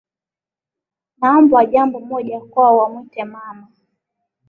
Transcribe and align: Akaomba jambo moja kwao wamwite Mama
Akaomba 1.21 1.65
jambo 1.65 1.99
moja 1.99 2.39
kwao 2.39 2.77
wamwite 2.77 3.23
Mama 3.23 3.67